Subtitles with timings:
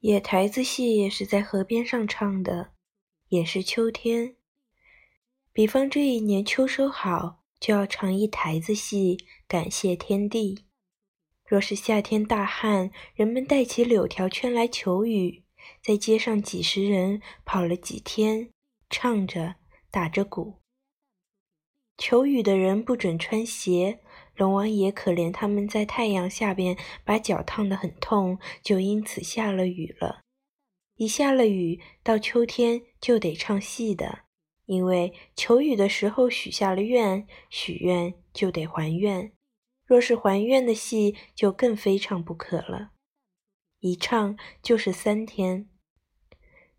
[0.00, 2.72] 野台子戏也是在河边上唱的，
[3.28, 4.36] 也是秋天。
[5.52, 10.64] 比方这一年秋收好，就要唱一台子戏，感谢天地。
[11.46, 15.44] 若是夏天大旱，人们带起柳条圈来求雨，
[15.82, 18.50] 在街上几十人跑了几天，
[18.88, 19.56] 唱着
[19.90, 20.62] 打着鼓。
[21.98, 24.00] 求雨的人不准穿鞋。
[24.40, 30.22] 龙王爷可怜他们在太阳下边把脚烫得很痛，就因此下了雨了。
[30.96, 34.20] 一下了雨，到秋天就得唱戏的，
[34.64, 39.30] 因为求雨的时候许下了愿，许愿就得还愿。
[39.84, 42.92] 若是还愿的戏，就更非唱不可了。
[43.80, 45.68] 一唱就是三天，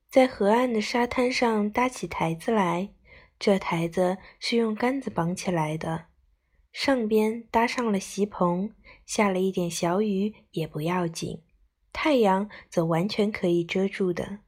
[0.10, 2.90] 在河岸的沙滩上搭起台子来，
[3.38, 6.08] 这台子是用杆子绑起来的。
[6.72, 8.74] 上边搭上了席棚，
[9.06, 11.44] 下了一点小雨也不要紧，
[11.92, 14.40] 太阳则完全可以遮住的。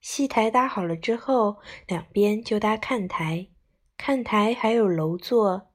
[0.00, 3.48] 戏台搭好了之后，两边就搭看台，
[3.96, 5.70] 看台还有楼座，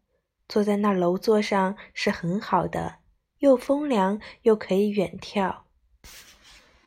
[0.47, 2.99] 坐在那楼座上是很好的，
[3.39, 5.63] 又风凉又可以远眺。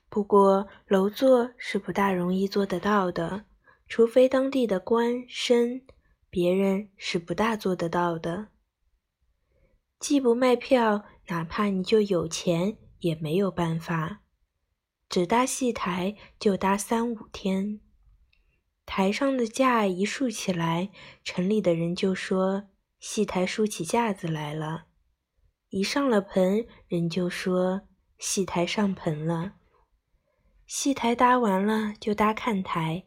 [0.09, 3.45] 不过楼座是不大容易做得到的，
[3.89, 5.83] 除非当地的官绅，
[6.31, 8.49] 别人是不大做得到的。
[9.99, 14.21] 既不卖票，哪怕你就有钱，也没有办法。
[15.09, 17.81] 只搭戏台就搭三五天，
[18.85, 20.91] 台上的架一竖起来，
[21.25, 22.65] 城里的人就说
[22.99, 24.87] 戏台竖起架子来了；
[25.71, 27.83] 一上了棚，人就说
[28.19, 29.55] 戏台上棚了。
[30.67, 33.07] 戏台搭完了，就搭看台，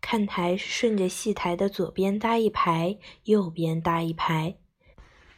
[0.00, 4.58] 看台是顺着戏台的左边搭一排，右边搭一排。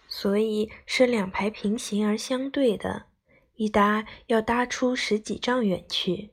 [0.08, 3.04] 所以是两排平行而相对的，
[3.54, 6.32] 一搭要搭出十几丈远去。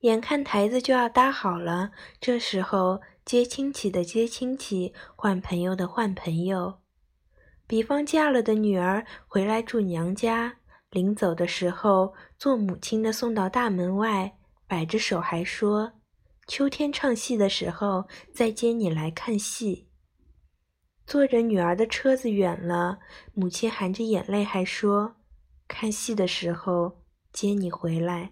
[0.00, 6.80] 眼看台子就要搭好了，这时候接亲戚的接亲戚，换朋友的换朋友。
[7.66, 10.58] 比方嫁了的女儿回来住娘家，
[10.90, 14.36] 临走的时候，做母亲的送到大门外，
[14.66, 15.92] 摆着手还说
[16.46, 19.88] ：“秋天唱戏的时候，再接你来看戏。”
[21.06, 22.98] 坐着女儿的车子远了，
[23.34, 25.16] 母亲含着眼泪还说
[25.68, 28.30] ：“看戏的时候接你回来。”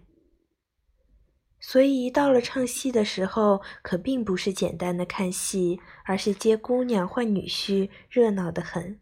[1.61, 8.99] 所以一到了唱戏的时候，可并不是简单的看戏，而是接姑娘换女婿，热闹得很。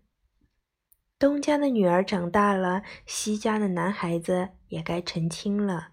[1.19, 5.93] 东家的女儿长大了，西家的男孩子也该成亲了。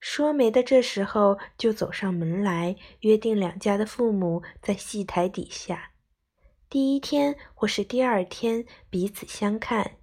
[0.00, 5.92] 说媒的这时候就走上门来，约定两家的父母在戏台底下。
[6.68, 9.96] 第一天或是第二天彼此相看，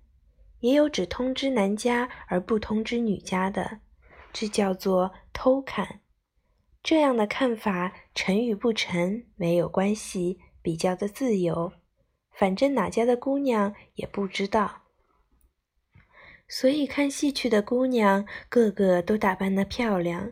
[0.60, 3.80] 也有只通知男家而不通知女家的，
[4.32, 6.02] 这叫做偷看。
[6.84, 11.74] 这样的看法成与不成没有关系，比较的自由，
[12.32, 14.84] 反正哪家的姑娘也不知道。
[16.48, 20.32] 所以看戏去的姑娘个个都打扮得漂亮，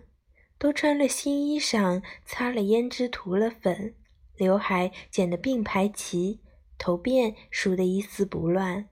[0.58, 3.96] 都穿了新衣裳，擦了胭脂，涂了粉。
[4.40, 6.40] 刘海剪得并排齐，
[6.78, 8.88] 头辫梳得一丝不乱，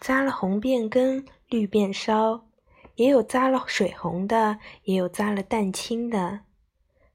[0.00, 2.46] 扎了红辫根、绿辫梢，
[2.94, 6.40] 也有扎了水红的，也有扎了淡青的。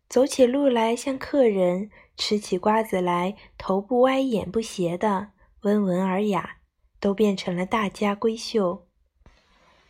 [0.07, 5.30] 走起路来像客人，吃起瓜子来头不歪眼不斜的，
[5.62, 6.57] 温文尔雅，
[7.00, 8.88] 都变成了大家闺秀。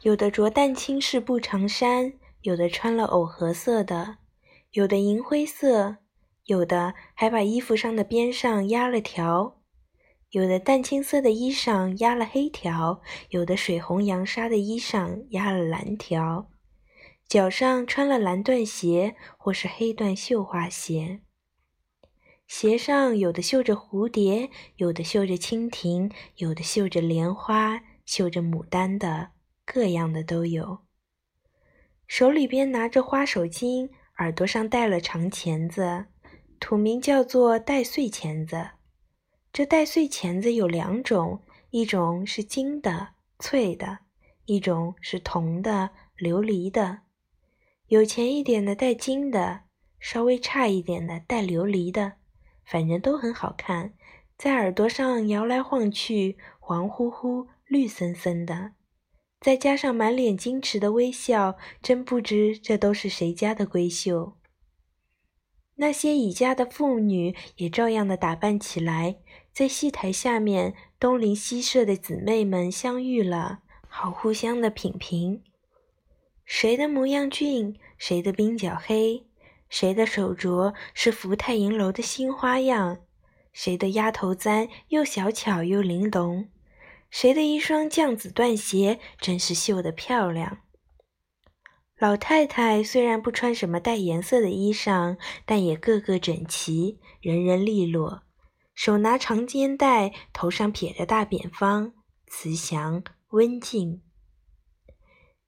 [0.03, 2.13] 有的着淡青式布长衫，
[2.43, 4.19] 有的穿了藕荷色的，
[4.71, 5.97] 有的银灰色。
[6.45, 9.61] 有的还把衣服上的边上压了条，
[10.31, 16.49] 有的淡青色的衣裳压了黑条，有的水红洋纱的衣裳压了蓝条，
[17.27, 21.21] 脚上穿了蓝缎鞋或是黑缎绣花鞋，
[22.47, 29.31] 鞋上有的绣着蝴蝶，有的绣着蜻蜓，有的绣着莲花，绣着牡丹的，
[29.65, 30.79] 各样的都有。
[32.07, 36.07] 手里边拿着花手巾，耳朵上戴了长钳子。
[36.61, 38.69] 土名叫做带穗钳子，
[39.51, 41.41] 这带穗钳子有两种，
[41.71, 43.09] 一种是金的
[43.39, 43.97] 脆的，
[44.45, 46.99] 一种是铜的琉璃的。
[47.87, 49.61] 有钱一点的带金的，
[49.99, 52.13] 稍微差一点的带琉璃的，
[52.63, 53.93] 反正都很好看，
[54.37, 58.73] 在耳朵上摇来晃去，黄乎乎、绿森森的，
[59.41, 64.37] 再加上满脸矜持的微笑，真不知这都是谁家的闺秀。
[65.81, 69.15] 那些已嫁的妇女也照样的打扮起来，
[69.51, 75.41] 在戏台下面东邻西舍的姊妹们相遇了，好互相的品评。
[76.45, 79.25] 谁的模样俊，谁的鬓角黑，
[79.69, 82.99] 谁的手镯是福泰银楼的新花样，
[83.51, 86.47] 谁的丫头簪又小巧又玲珑，
[87.09, 90.59] 谁的一双绛紫缎鞋真是绣得漂亮。
[92.01, 98.23] 老太太虽然不穿什么带颜色的衣裳，但也个个整齐，人人利落，
[98.73, 101.93] 手拿长肩带，头上撇着大扁方，
[102.25, 104.01] 慈祥温静。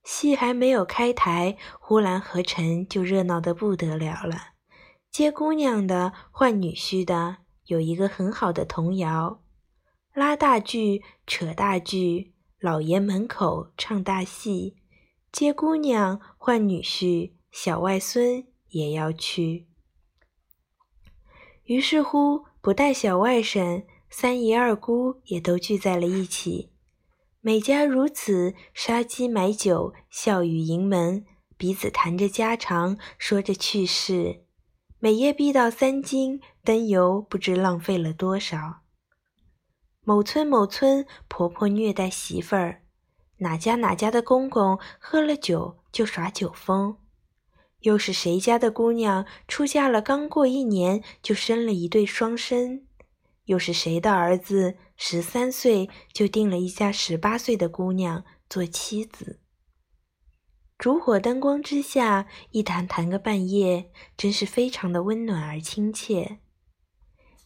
[0.04, 4.50] 戏还没有开台，呼兰河城就热闹得不得了了。
[5.10, 9.42] 接姑娘的、换女婿的，有一个很好的童谣：
[10.14, 14.83] 拉大锯，扯大锯，老爷门口唱大戏。
[15.34, 19.68] 接姑娘换女婿，小外孙也要去。
[21.64, 26.72] 于是乎，不带小外甥，三姨二姑也都聚在了一起。
[27.42, 31.26] 每家如此，杀鸡买酒，笑语盈门，
[31.58, 34.46] 彼此谈着家常，说着趣事。
[35.00, 38.82] 每夜必到三更，灯油不知浪费了多少。
[40.04, 42.83] 某村某村，婆婆虐待媳妇儿。
[43.44, 46.98] 哪家哪家的公公喝了酒就耍酒疯，
[47.82, 52.88] 又是谁家的姑娘出嫁了刚过一年就生了一对双生，
[53.46, 59.42] 又是谁的儿子十三岁就定了一家十八岁的姑娘做妻子。
[60.78, 66.40] 烛火灯光之下，一谈谈个半夜，真是非常的温暖而亲切。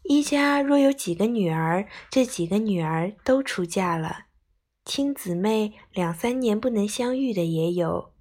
[0.04, 4.27] 一家若有几个女儿，这几个女儿都出嫁了。
[4.88, 8.14] 亲姊妹两三年不能相遇的也有，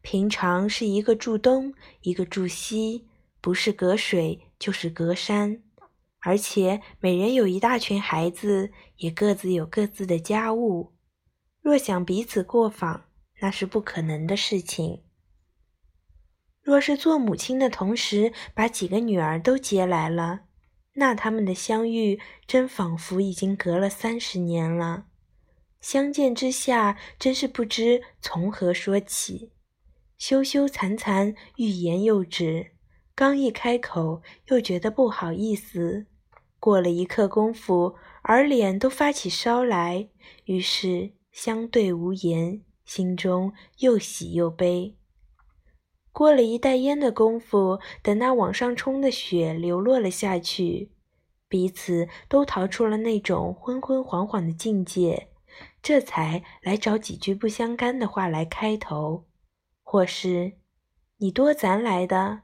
[0.00, 3.06] 平常是一个住东，一个住西，
[3.42, 5.62] 不是隔水就是隔山，
[6.20, 10.94] 而且每人有一大群孩子，也各自有各自的家务。
[11.60, 13.04] 若想彼此过访，
[13.42, 15.02] 那是不可能的事情。
[16.62, 20.44] 若是做母亲的同时把几个女儿都接来了，
[20.94, 25.08] 那他们的相遇真仿佛已经隔了三十年了。
[25.84, 29.52] 相见之下，真是不知从何说起，
[30.16, 32.68] 羞羞惭惭，欲言又止。
[33.14, 36.06] 刚一开口，又觉得不好意思。
[36.58, 40.08] 过了一刻功夫，耳脸都发起烧来，
[40.46, 44.96] 于是相对无言，心中又喜又悲。
[46.12, 50.92] 过了一袋烟的功夫，等那往上冲的雪流落了下去，
[51.46, 55.28] 彼此都逃出了那种昏昏恍恍的境界。
[55.82, 59.26] 这才来找几句不相干的话来开头，
[59.82, 60.58] 或是
[61.18, 62.42] 你多咱来的，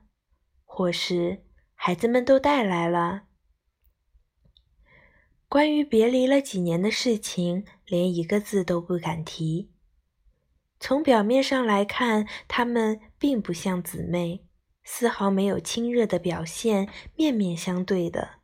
[0.65, 3.23] 或是孩子们都带来了。
[5.49, 9.73] 关于别离了几年的事情，连一个字都不敢提。
[10.79, 14.47] 从表面上来看，他们并不像姊妹，
[14.85, 18.40] 丝毫没有亲热的表现，面面相对的。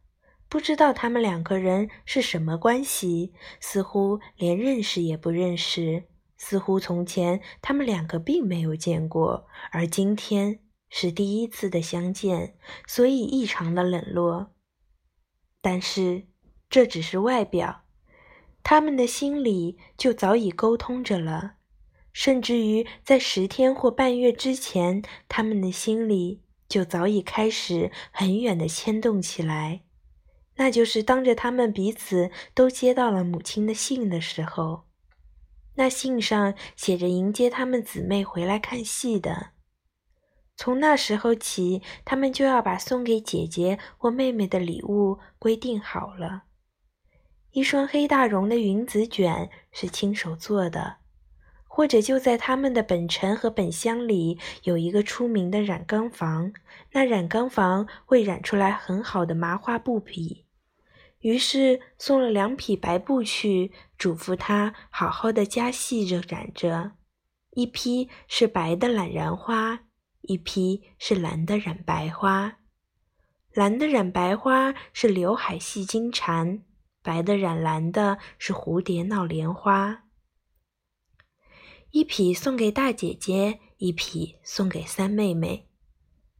[0.56, 6.04] 不知道他们两个人是什么关系，似乎连认识也不认识，
[6.38, 12.56] 似乎从前他们两个并没有见过，而今天是第一次的相见，
[12.86, 14.54] 所以异常的冷落。
[15.60, 16.26] 但是
[16.70, 17.82] 这只是外表，
[18.62, 21.56] 他们的心里就早已沟通着了，
[22.14, 29.82] 甚至于在十天或半月之前，他们的心里就早已开始很远的牵动起来。
[30.56, 34.84] 那就是当着他们彼此都接到了母亲的信的时候，
[35.75, 39.48] 那信上写着迎接他们姊妹回来看戏的。
[40.56, 46.44] 从那时候起，他们就要把送给姐姐或妹妹的礼物规定好了。
[47.50, 50.96] 一双黑大绒的云子卷是亲手做的，
[51.68, 56.54] 或者就在他们的本城和本乡里有一个出名的染缸房，
[56.92, 60.45] 那染缸房会染出来很好的麻花布匹。
[61.26, 66.92] 于是送了两匹白布去，嘱咐他好好的加细着染着。
[67.50, 69.80] 一批是白的染蓝花，
[70.21, 72.59] 一批是蓝的染白花。
[73.52, 76.62] 蓝的染白花是刘海戏金蝉，
[77.02, 80.04] 白的染蓝的是蝴蝶闹莲花。
[81.90, 85.68] 一匹送给大姐姐，一匹送给三妹妹。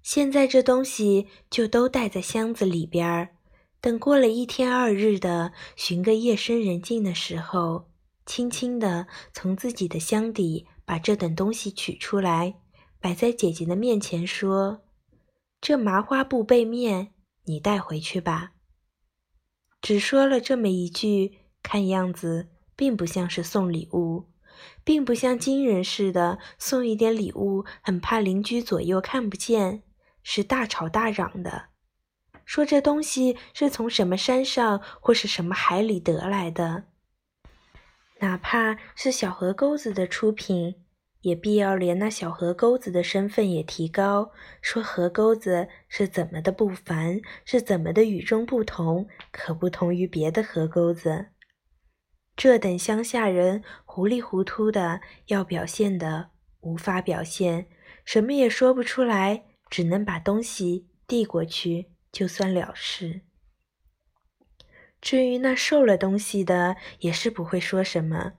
[0.01, 3.36] 现在这东西就都带在箱子里边儿。
[3.81, 7.91] 等过了一天二日的，寻个夜深人静的时候，
[8.25, 12.57] 轻轻地从自己的箱底把这等东西取出来，
[13.01, 14.83] 摆在姐姐的面前，说
[15.61, 17.13] ：“这麻花布背面，
[17.45, 18.53] 你带回去吧。”
[19.81, 24.31] 只说了这么一句，看样子并不像是送礼物，
[24.83, 29.85] 并不像今人似的送一点礼物，很怕邻居左右看不见，
[30.25, 31.67] 是大吵大嚷的，
[32.47, 36.85] 说这东西是从什么山上或是什么海里得来的，
[38.21, 40.77] 哪怕是小河沟子的出品。
[41.23, 44.31] 也必要连那小河沟子的身份也提高，
[44.63, 51.31] 说河沟子是怎么的不凡，是怎么的与众不同，可不同于别的河沟子。
[52.37, 57.67] 这等乡下人糊里糊涂的，要表现的无法表现，
[58.05, 63.21] 什么也说不出来，只能把东西递过去，就算了事。
[65.03, 68.33] 至于那受了东西的，也是不会说什么，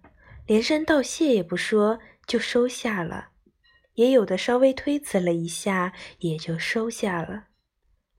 [0.48, 2.00] 连声道谢也不说。
[2.25, 3.29] 就收下了，
[3.93, 7.46] 也有的稍微推辞了一下，也就收下了，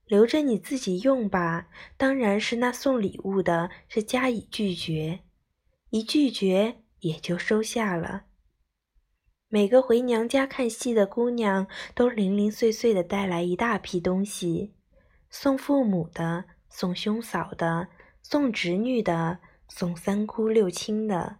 [0.06, 1.68] 留着你自己用吧。
[1.98, 5.24] 当然是那送礼物的，是加以拒绝，
[5.90, 8.26] 一拒绝也就收下了。
[9.48, 14.72] 每个回娘家看戏的姑娘，都零零碎碎的带来一大批东西，
[15.30, 17.88] 送父母的，送兄嫂的，
[18.22, 21.38] 送侄女的，送三姑六亲的。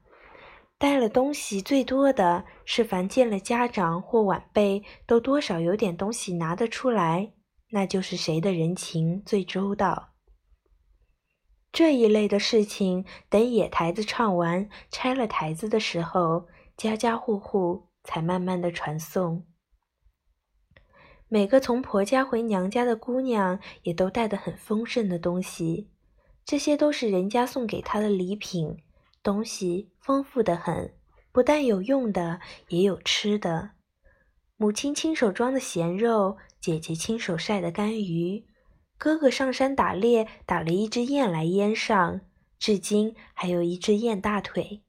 [0.79, 7.33] 带了东西最多的是，凡见了家长或晚辈，都多少有点东西拿得出来，
[7.71, 10.11] 那就是谁的人情最周到。
[11.73, 19.48] 这一类的事情，等野台子唱完，拆了台子的时候，家家户户才慢慢的传送。
[21.31, 25.89] 每个从婆家回娘家的姑娘，也都带得很丰盛的东西，
[26.45, 28.79] 这些都是人家送给她的礼品。
[29.23, 30.95] 东西丰富的很，
[31.33, 33.73] 不但有用的，也有吃的。
[34.57, 38.47] 母亲亲手装的咸肉，姐姐亲手晒的干鱼，
[38.97, 42.23] 哥哥上山打猎打了一只雁来腌上，
[42.59, 44.83] 至今还有一只雁大腿。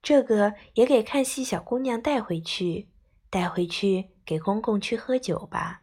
[0.00, 2.88] 这个也给看戏小姑娘带回去，
[3.28, 5.82] 带回去给公公去喝酒吧。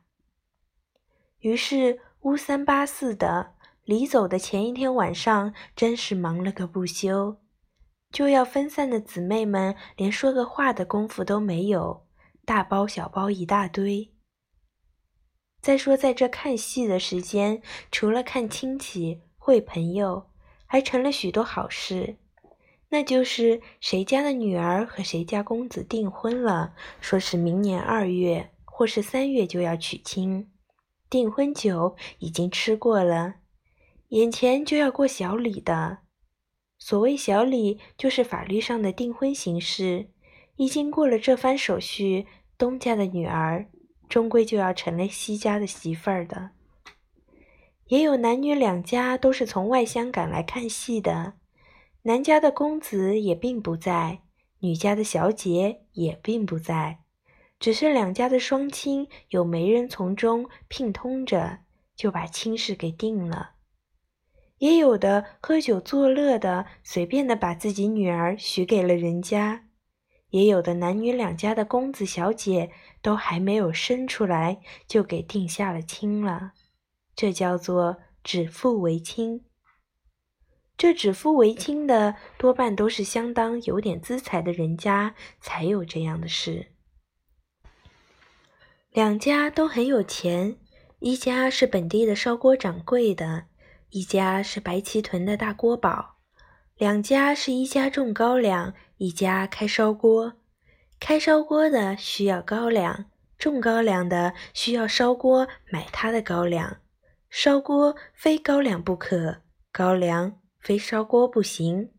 [1.41, 3.53] 于是乌三八四的，
[3.83, 7.37] 离走的前一天晚上，真是忙了个不休。
[8.11, 12.07] 就要分散的姊妹们，连说个话的功夫都没有，
[12.43, 14.11] 大包小包一大堆。
[15.61, 20.31] 再说，在这看戏的时间，除了看亲戚会朋友，
[20.65, 22.17] 还成了许多好事，
[22.89, 30.49] 那就是谁家的女儿和谁家公子订婚了，说是明年二月或是三月就要娶亲，
[31.09, 33.35] 订婚酒已经吃过了，
[34.09, 35.99] 眼前就要过小礼的。
[36.79, 40.09] 所谓小礼，就是法律上的订婚形式。
[40.55, 42.25] 一经过了这番手续，
[42.57, 43.67] 东家的女儿
[44.07, 46.51] 终归就要成了西家的媳妇儿的。
[47.87, 51.33] 也有男女两家都是从外乡赶来看戏的，
[52.03, 54.21] 男家的公子也并不在，
[54.59, 56.99] 女家的小姐也并不在，
[57.59, 61.59] 只是两家的双亲有媒人从中聘通着，
[61.95, 63.51] 就把亲事给定了。
[64.59, 69.65] 也有的喝酒作乐的，随便的把自己女儿许给了人家；
[70.29, 76.53] 也有的男女两家的公子小姐都还没有生出来，就给定下了亲了。
[77.13, 79.45] 这叫做指腹为亲。
[80.79, 86.67] 这指腹为亲的，多半都是相当有点资财的人家才有这样的事。
[88.89, 90.55] 两家都很有钱，
[90.99, 93.47] 一家是本地的烧锅掌柜的。
[93.89, 96.15] 一家是白旗屯的大锅宝，
[96.77, 100.35] 两家是一家种高粱，一家开烧锅。
[100.97, 103.03] 开烧锅的需要高粱，
[103.37, 106.77] 种高粱的需要烧锅买他的高粱。
[107.29, 109.41] 烧锅非高粱不可，
[109.73, 111.91] 高粱非烧锅不行。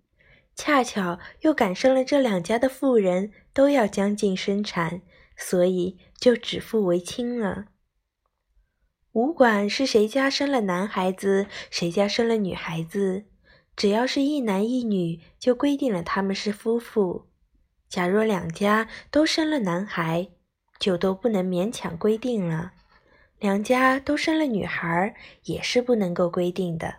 [0.54, 5.00] 恰巧又赶上了这两家的妇人都要将近生产，
[5.36, 7.66] 所以就指腹为亲了。
[9.12, 13.24] 无管是谁家生了男孩子，谁家生了女孩子，
[13.74, 17.26] 只要是一男一女，就规定了他们是夫妇。
[17.88, 20.28] 假若两家都生了男孩，
[20.78, 22.72] 就都不能勉强规定了；
[23.38, 25.14] 两家都生了女孩，
[25.44, 26.94] 也是不能够规定的。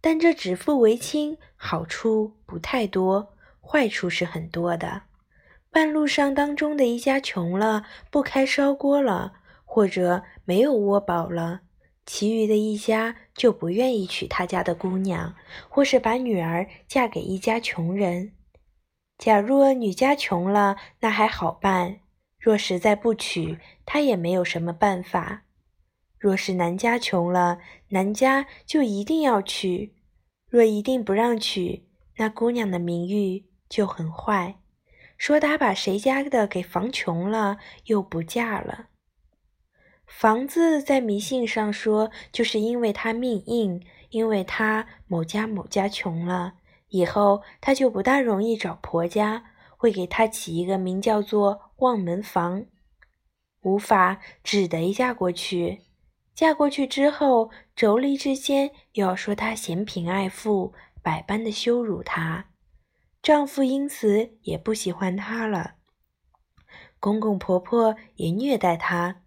[0.00, 5.02] 但这指腹为亲，好处不太多，坏处是很多的。
[5.70, 9.34] 半路上当中的一家穷了，不开烧锅了。
[9.70, 11.60] 或者没有窝宝了，
[12.06, 15.34] 其余的一家就不愿意娶他家的姑娘，
[15.68, 18.32] 或是把女儿嫁给一家穷人。
[19.18, 22.00] 假若女家穷了，那还好办；
[22.40, 25.42] 若实在不娶，他也没有什么办法。
[26.18, 27.58] 若是男家穷了，
[27.90, 29.92] 男家就一定要娶；
[30.48, 34.58] 若一定不让娶，那姑娘的名誉就很坏，
[35.16, 38.88] 说他把谁家的给房穷了，又不嫁了。
[40.06, 46.54] 房子在迷信上说，就是因为他命硬，因为他某家某家穷了，
[46.88, 49.44] 以后他就不大容易找婆家，
[49.76, 52.64] 会给他起一个名叫做望门房，
[53.60, 55.82] 无法只得嫁过去。
[56.38, 62.44] 嫁过去之后，妯娌之间又要说她嫌贫爱富，百般的羞辱她，
[63.20, 65.74] 丈夫因此也不喜欢她了，
[67.00, 69.22] 公公婆婆也虐待她。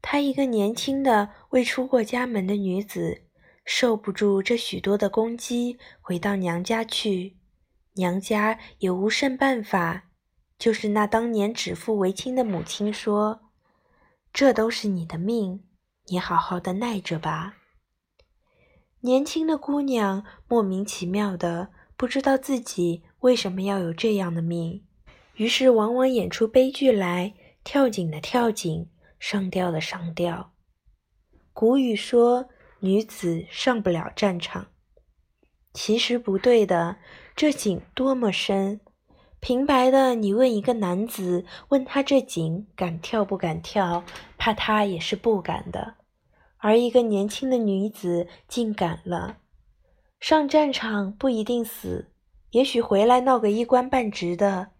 [0.00, 3.22] 她一个年轻的未出过家门的女子，
[3.64, 7.38] 受不住这许多的攻击，回到娘家去。
[7.94, 10.04] 娘家也无甚办法，
[10.56, 13.50] 就是那当年指腹为亲的母亲说
[14.32, 15.64] ：“这都是你的命，
[16.12, 17.56] 你好好的耐着吧。”
[19.00, 24.84] 年轻的姑娘莫名其妙的，不知道自己为什么要有这样的命，
[25.36, 27.32] 于是往往演出悲剧来，
[27.64, 28.88] 跳井的跳井。
[29.18, 30.52] 上吊的上吊。
[31.52, 32.48] 古语说
[32.80, 34.66] 女子上不了战场，
[35.72, 36.96] 其实不对的。
[37.36, 38.80] 这井多么深，
[39.38, 44.02] 平白的你问一个男子，问他这井敢跳不敢跳，
[44.36, 45.98] 怕他也是不敢的。
[46.62, 49.38] 而一个年轻的女子竟敢了。
[50.20, 52.12] 上战场不一定死，
[52.52, 54.70] 也许回来闹个一官半职的。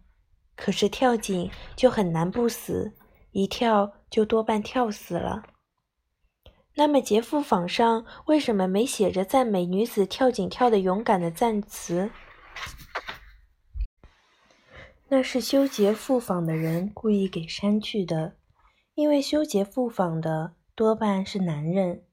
[0.55, 2.93] 可是跳井就很难不死。
[3.31, 5.43] 一跳就多半跳死了。
[6.75, 12.11] 那么劫富坊上为什么没写着赞美女子跳井跳的勇敢的赞词？
[15.09, 18.37] 那是修劫富坊的人故意给删去的，
[18.93, 22.03] 因为修劫富坊的多半是男人，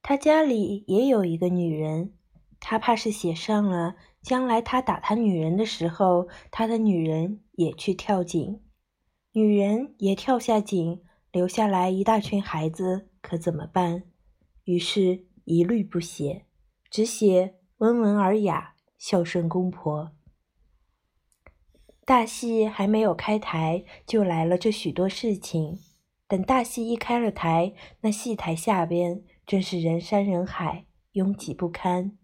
[0.00, 2.12] 他家里也有一个女人，
[2.60, 8.62] 他怕是写上了，将来他打他女人的时候，他的女人也去跳井。
[9.32, 11.02] 女人也跳下井，
[11.32, 14.04] 留下来一大群孩子，可怎么办？
[14.62, 16.46] 于是，一律不写，
[16.88, 20.12] 只写温文尔雅、孝顺公婆。
[22.04, 25.80] 大戏还没有开台，就来了这许多事情。
[26.26, 32.16] 等大戏一开了台，那戏台下边真是人山人海，拥挤不堪。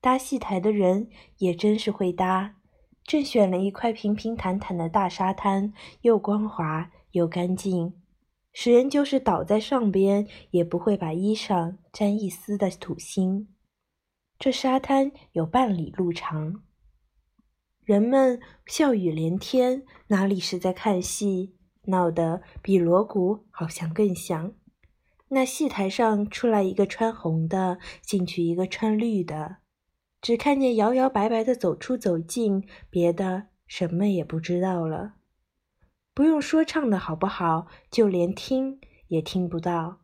[0.00, 2.56] 搭戏台的人也真是会搭。
[3.04, 7.94] 正选了一块平平坦坦的大沙滩，又光滑又干净，
[8.52, 13.46] 使人就是倒在上边，也不会把衣裳沾一丝的土腥。
[14.38, 16.62] 这沙滩有半里路长，
[17.84, 21.55] 人们笑语连天，哪里是在看戏，
[21.86, 24.52] 闹得比锣鼓好像更响。
[25.28, 29.56] 那戏台上出来一个穿红的，进去一个穿绿的。
[30.22, 35.14] 只看见摇摇摆摆的走出走进，别的什么也不知道了。
[36.14, 39.98] 不用说唱的好不好，就连听也听不到。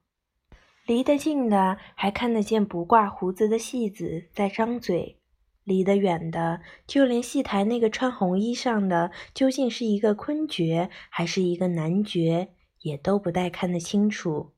[0.87, 5.22] 离得近的还看得见不挂胡子的戏子在张嘴，
[5.65, 12.49] 离得远的，就连戏台那个穿红衣裳的究竟是一个昆角还是一个男角，
[12.81, 14.53] 也都不带看得清楚，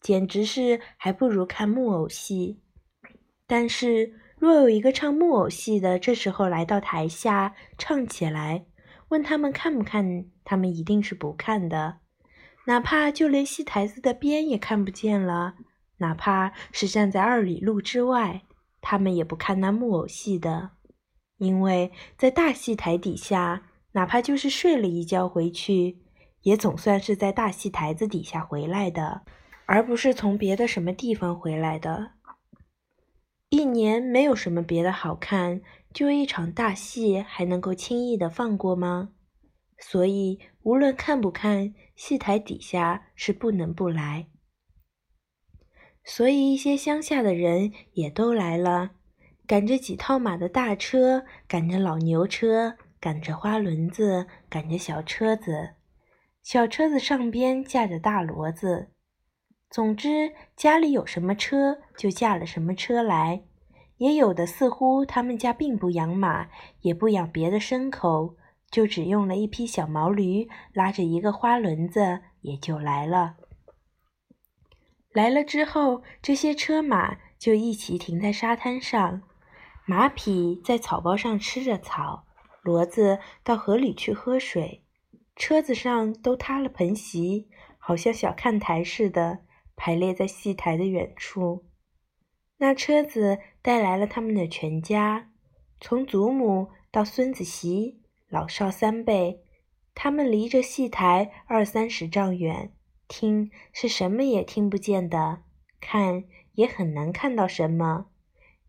[0.00, 2.60] 简直是还不如看木偶戏。
[3.46, 4.20] 但是。
[4.38, 8.66] 若有一个唱木偶戏的，这时候来到台下唱起来，
[9.08, 12.00] 问他们看不看，他们一定是不看的。
[12.66, 15.54] 哪怕就连戏台子的边也看不见了，
[15.96, 18.42] 哪怕是站在二里路之外，
[18.88, 20.70] 他们也不看那木偶戏的，
[21.38, 26.04] 因为在大戏台底下，哪怕就是睡了一觉回去，
[26.42, 29.22] 也总算是在大戏台子底下回来的，
[29.64, 32.12] 而不是从别的什么地方回来的。
[33.48, 39.08] 一年没有什么别的好看，就一场大戏还能够轻易的放过吗？
[39.80, 44.28] 所以无论看不看，戏台底下是不能不来。
[46.08, 48.92] 所以一些乡下的人也都来了，
[49.44, 55.70] 赶着几套马的大车，赶着老牛车，赶着花轮子，赶着小车子，
[56.44, 58.92] 小车子上边架着大骡子。
[59.68, 63.42] 总之，家里有什么车，就驾了什么车来。
[63.96, 66.48] 也有的似乎他们家并不养马，
[66.82, 68.36] 也不养别的牲口，
[68.70, 73.34] 就只用了一匹小毛驴，拉着一个花轮子，也就来了。
[75.16, 79.22] 来了之后，这些车马就一起停在沙滩上，
[79.86, 82.26] 马匹在草包上吃着草，
[82.62, 84.84] 骡子到河里去喝水，
[85.34, 87.48] 车子上都塌了盆席，
[87.78, 89.38] 好像小看台似的。
[89.74, 91.64] 排列在戏台的远处，
[92.58, 95.30] 那车子带来了他们的全家，
[95.80, 99.42] 从祖母到孙子媳，老少三辈，
[99.94, 102.75] 他们离着戏台二三十丈远，
[103.08, 105.42] 听是什么也听不见的，
[105.80, 108.06] 看也很难看到什么，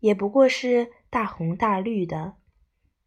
[0.00, 2.34] 也不过是大红大绿的，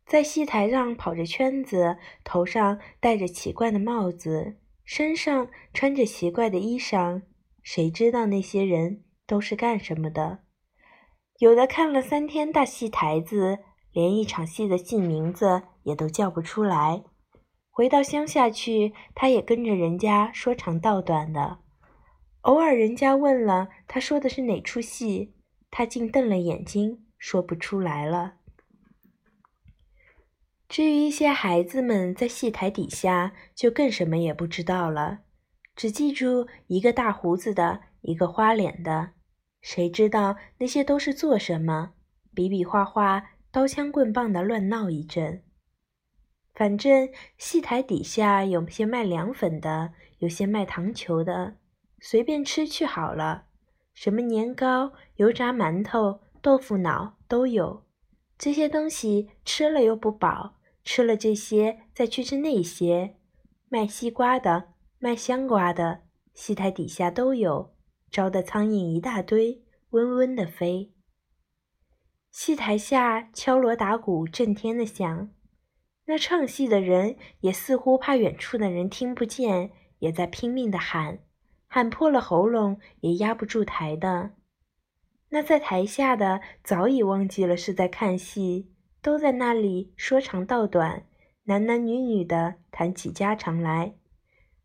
[0.06, 7.22] 在戏台上跑着圈子，头上戴着奇怪的帽子，身上穿着奇怪的衣裳，
[7.62, 10.40] 谁知道那些人都是干什么的？
[11.40, 13.60] 有的看了三天大戏台子。
[13.94, 17.04] 连一场戏的戏名字也都叫不出来。
[17.72, 21.60] 回到乡下去，他也跟着人家说长道短的。
[22.42, 25.34] 偶尔人家问了，他说的是哪出戏，
[25.72, 28.36] 他竟瞪了眼睛，说不出来了。
[30.68, 35.20] 至于一些孩子们在戏台底下，就更什么也不知道了，
[35.76, 39.12] 只记住一个大胡子的，一个花脸的。
[39.62, 41.94] 谁知道那些都是做什么？
[42.36, 43.32] 比比划划。
[43.54, 45.44] 刀枪棍棒的乱闹一阵，
[46.62, 51.56] 反正戏台底下有些卖凉粉的，有些卖糖球的，
[52.00, 53.46] 随便吃去好了。
[53.96, 57.84] 什么年糕、油炸馒头、豆腐脑都有。
[58.38, 63.16] 这些东西吃了又不饱，吃了这些再去吃那些。
[63.68, 64.66] 卖西瓜的、
[65.00, 66.02] 卖香瓜的，
[66.36, 67.74] 戏台底下都有，
[68.12, 70.92] 招的苍蝇一大堆，嗡嗡的飞。
[72.30, 75.32] 戏台下敲锣打鼓，震天的响。
[76.06, 81.20] 那唱戏的人也似乎怕远处的人听不见，也在拼命的喊，
[81.68, 84.32] 喊破了喉咙也压不住台的。
[85.30, 91.06] 那在台下的早已忘记了是在看戏，都在那里说长道短，
[91.44, 93.96] 男男女女的谈起家常来。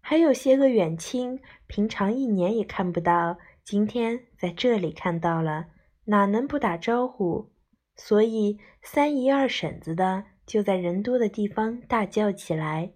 [0.00, 5.66] 还有些个远亲，平常一年也看不到，今天在这里看到了，
[6.06, 7.52] 哪能不打招呼？
[7.96, 12.92] 所以，三姨二婶子的就在人多的地方大叫起来。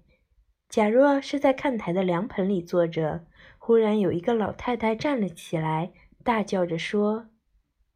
[0.68, 3.26] 假若是在看台的凉棚里坐着，
[3.58, 7.30] 忽然有一个老太太站了起来，大叫着说：“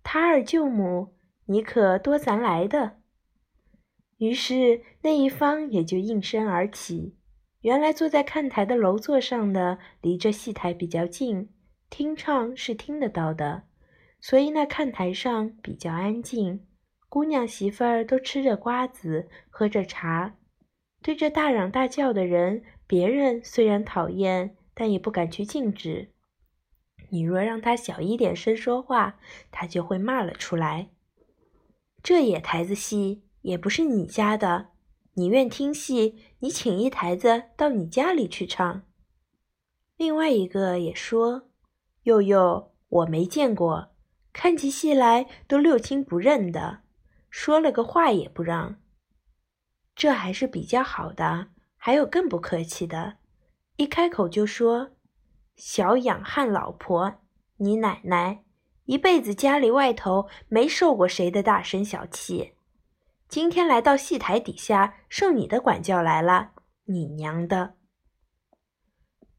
[0.03, 1.15] 他二舅母，
[1.47, 2.99] 你可多咱来的！”
[4.19, 7.17] 于是那一方也就应声而起。
[7.61, 11.49] 原来坐在看台的楼座上的，离这戏台比较近，
[11.89, 13.63] 听唱是听得到的，
[14.21, 16.67] 所以那看台上比较安静。
[17.15, 20.35] 姑娘媳妇儿都吃着瓜子，喝着茶，
[21.01, 26.11] 对着大嚷大叫的人，别人虽然讨厌，但也不敢去禁止。
[27.11, 29.21] 你若让他小一点声说话，
[29.53, 30.89] 他就会骂了出来。
[32.03, 34.71] 这野台子戏也不是你家的，
[35.13, 38.83] 你愿听戏，你请一台子到你家里去唱。
[39.97, 41.49] 另外一个也说
[42.03, 43.93] ：“佑佑，我没见过，
[44.33, 46.81] 看起戏来都六亲不认的。”
[47.37, 48.77] 说了个话也不让，
[49.97, 51.49] 这还是比较好的。
[51.77, 53.17] 还有更不客气的，
[53.75, 54.93] 一开口就说
[55.57, 57.17] ：“小养汉老婆，
[57.57, 58.45] 你奶奶
[58.85, 62.53] 一辈子家里外头没受过谁的大声小气，
[63.29, 66.53] 今天来到戏台底下受你的管教来了，
[66.85, 67.75] 你娘的！”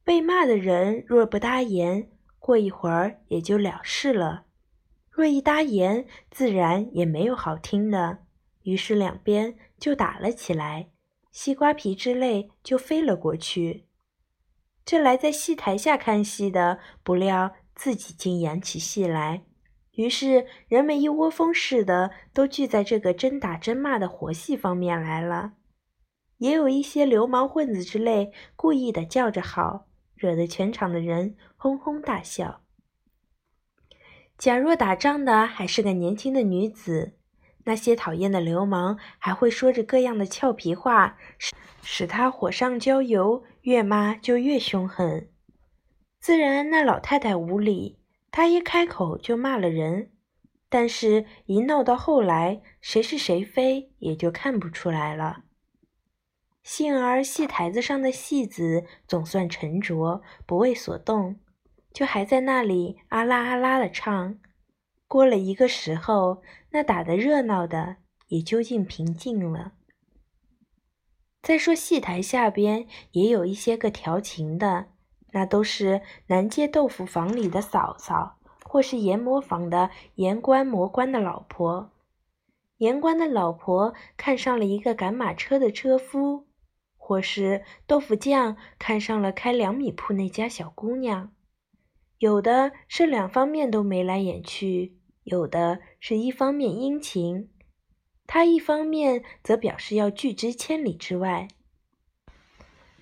[0.03, 4.44] 被骂的人若不答言，过一会儿也就了事了。
[5.15, 8.25] 若一搭言，自然也没有好听的，
[8.63, 10.89] 于是两边就打了起来，
[11.31, 13.85] 西瓜皮之类就飞了过去。
[14.83, 19.45] 这来在戏台下看戏的，不料自己竟演起戏来，
[19.91, 25.53] 于是人们一窝蜂似的都聚在这个真打真骂的活戏方面来了。
[26.39, 32.64] 也有一些流氓混子之类，故意的叫着好，惹得全场的人哄哄大笑。
[34.37, 37.13] 假若打仗的还是个年轻的女子，
[37.63, 45.29] 那些讨厌的流氓还会说着各样的俏皮话，使使她火上浇油，越骂就越凶狠。
[46.19, 47.97] 自然那老太太无理，
[48.29, 50.11] 她一开口就骂了人，
[50.67, 55.43] 但是一闹到后来，谁是谁非也就看不出来了。
[56.61, 61.39] 幸而戏台子上的戏子总算沉着，不为所动。
[61.95, 64.37] 就还在那里啊啦啊啦的唱，
[65.07, 67.95] 过了一个时候，那打得热闹的
[68.27, 69.71] 也究竟平静了。
[71.41, 74.87] 再说戏台下边也有一些个调情的，
[75.31, 81.91] 那都是南街豆腐坊里的嫂嫂，或是阎磨坊的盐官磨官的老婆。
[82.79, 86.45] 盐官的老婆看上了一个赶马车的车夫，
[86.97, 91.31] 或是豆腐匠看上了开粮米铺那家小姑娘。
[92.19, 97.49] 有的是两方面都眉来眼去，有的是一方面殷勤。
[98.27, 101.47] 他一方面则表示要拒之千里之外。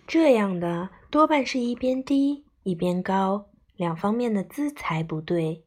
[0.06, 5.64] 这样的多半是一边低一边高，两方面的姿裁不对。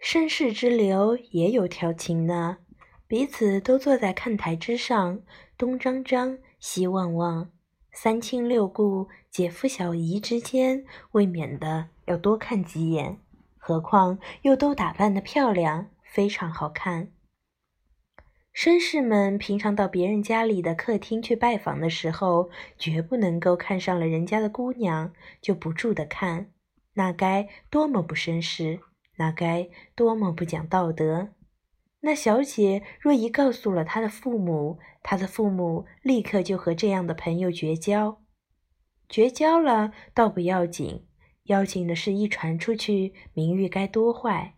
[0.00, 2.58] 绅士之流也有调情的，
[3.08, 5.20] 彼此都坐在看台之上，
[5.56, 7.50] 东张张，西望望，
[7.92, 13.18] 三亲六故、姐夫小姨之间，未免的要多看几眼。
[13.56, 17.12] 何况又都打扮的漂亮，非常好看。
[18.54, 26.50] 绅士们平常到别人家里的客厅去拜访的时候，绝不能够看上了人家的姑娘就不住的看，
[26.94, 28.80] 那该多么不绅士，
[29.16, 31.28] 那该多么不讲道德。
[32.00, 38.20] 那小姐若一告诉了她的父母，她的父母立刻就和这样的朋友绝交。
[39.08, 41.06] 绝交了倒不要紧。
[41.44, 44.54] 要紧的是，一传出去，名誉该多坏。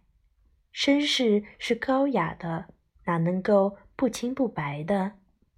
[0.75, 2.67] 绅士是高雅的，
[3.07, 5.13] 哪能够不清不白的？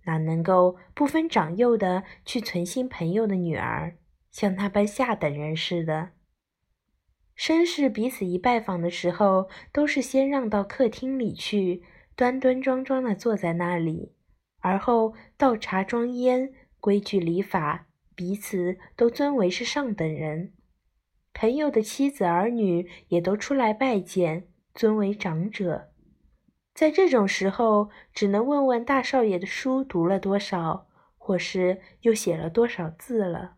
[0.05, 3.97] 哪能够不分长幼的去存心朋友的女儿，
[4.31, 6.11] 像那般下等人似的？
[7.37, 11.83] 绅士彼此一拜访的时候，都是先让到客厅里去，
[12.15, 14.13] 端端庄庄的坐在那里，
[14.61, 20.53] 而后倒茶装烟，规矩礼法，彼此都尊为是上等人。
[21.39, 25.93] 朋友的妻子儿女也都出来拜见，尊为长者。
[26.73, 30.87] 在这种时候，只能问问大少爷的书读了多少，
[31.19, 33.57] 或是又写了多少字了。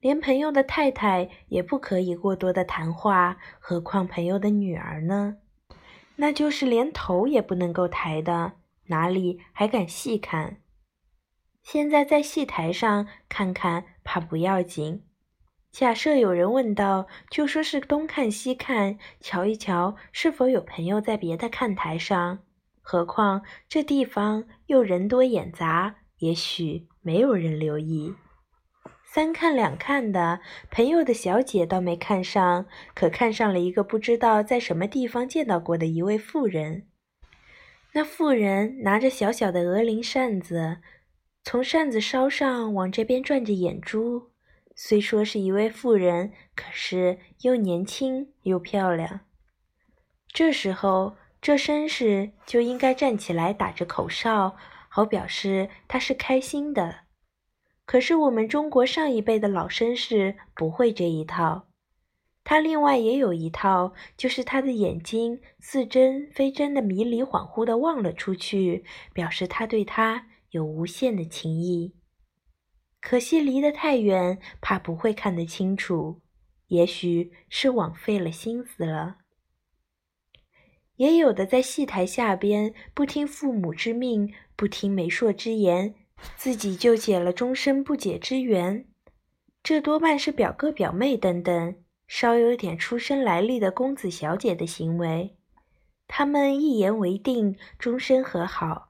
[0.00, 5.36] 连朋友的太太也不可以过多的谈话，何况朋友的女儿呢？
[6.16, 8.52] 那就是连头也不能够抬的，
[8.86, 10.62] 哪里还敢细看？
[11.62, 15.02] 现在在戏台上看看，怕不要紧。
[15.76, 22.38] 假设有人问道，就说是东看西看，瞧一瞧是否有朋友在别的看台上。
[22.80, 28.14] 何况这地方又人多眼杂，也许没有人留意。
[29.04, 36.86] 三看两看的朋友的小姐倒没看上，可看上了一个不知道在什么地方见到过的一位妇人。
[37.92, 40.78] 那妇人拿着小小的鹅翎扇子，
[41.44, 44.30] 从扇子梢上往这边转着眼珠。
[44.78, 49.20] 虽说是一位妇人，可是又年轻又漂亮。
[50.28, 54.54] 这时候，这绅士就应该站起来打着口哨，
[54.90, 57.06] 好表示他是开心的。
[57.86, 61.68] 可是我们中国上一辈的老绅士不会这一套，
[62.44, 68.84] 他另外也有一套，就是他的眼睛似真非真的迷离恍惚的望了出去，
[69.14, 71.94] 表示他对他有无限的情意。
[73.00, 76.20] 可惜离得太远，怕不会看得清楚。
[76.68, 79.18] 也许是枉费了心思了。
[80.96, 85.94] 也有的在戏台下边不听父母之命，不听媒妁之言，
[86.36, 88.86] 自己就解了终身不解之缘。
[89.62, 91.76] 这多半是表哥表妹等等
[92.08, 95.36] 稍有点出身来历的公子小姐的行为。
[96.08, 98.85] 他们一言为定，终身和好。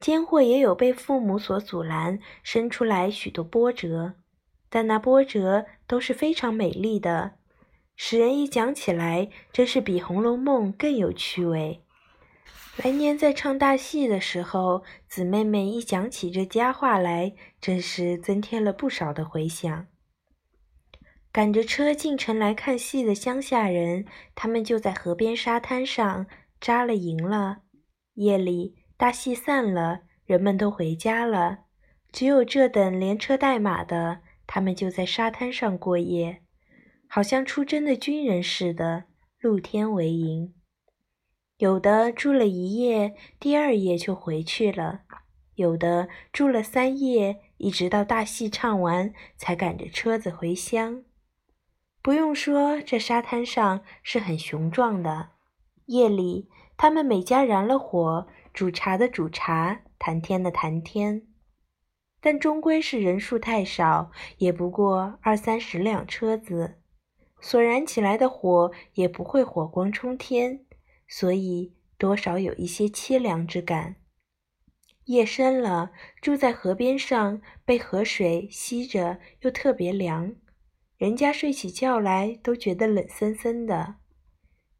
[0.00, 4.14] 间或也有被父母所阻拦，生出来许多波折，
[4.70, 7.32] 但那波折都是非常美丽的，
[7.94, 11.84] 使人一讲起来，真是比《红楼梦》更有趣味。
[12.82, 19.86] 来年在唱大戏的时候，姊妹们一讲起这佳话来，真是增添了不少的回响。
[21.30, 26.26] 赶着车进城来看戏的乡下人，他们就在河边沙滩上
[26.58, 27.58] 扎了营了，
[28.14, 28.79] 夜里。
[29.00, 31.60] 大戏散了，人们都回家了，
[32.12, 36.42] 只有这等连车带马的，他们就在沙滩上过夜，
[37.08, 39.04] 好像出征的军人似的，
[39.40, 40.52] 露天为营。
[41.56, 45.00] 有的住了一夜，第二夜就回去了；
[45.54, 51.04] 有的住了三夜，一直到大戏唱完，才赶着车子回乡。
[52.02, 55.30] 不用说，这沙滩上是很雄壮的。
[55.86, 58.28] 夜里，他们每家燃了火。
[58.52, 61.26] 煮茶的煮茶，谈天的谈天，
[62.20, 66.78] 但终归是人数太少，也不过二三十辆车子，
[67.40, 70.64] 所燃起来的火也不会火光冲天，
[71.08, 73.96] 所以多少有一些凄凉之感。
[75.04, 80.34] 夜深了，住在河边上，被河水吸着，又特别凉，
[80.98, 83.96] 人家睡起觉来都觉得冷森森的。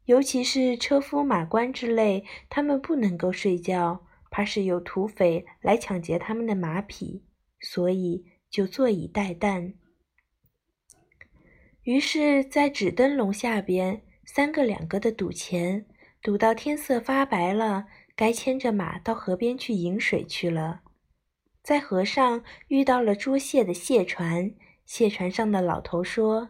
[0.05, 7.23] 尤其是车夫、马官之类，他们不能够睡觉，怕是有土匪来抢劫他们的马匹，
[7.59, 9.73] 所以就坐以待旦。
[11.83, 15.85] 于是，在纸灯笼下边，三个两个的赌钱，
[16.21, 17.85] 赌到天色发白了，
[18.15, 20.81] 该牵着马到河边去饮水去了。
[21.63, 24.53] 在河上遇到了捉蟹的蟹船，
[24.85, 26.49] 蟹船上的老头说：“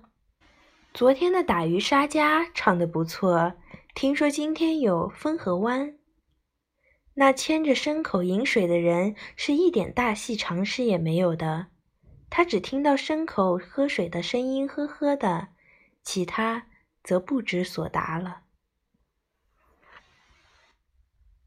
[0.94, 3.54] 昨天的打鱼杀家唱的不错，
[3.96, 5.98] 听说今天有风和湾。”
[7.16, 11.68] 那牵着牲口饮水的人是一点大戏常识也没有的，
[12.30, 15.48] 他只听到牲口喝水的声音，呵呵的，
[16.04, 16.68] 其他
[17.04, 18.41] 则不知所答了。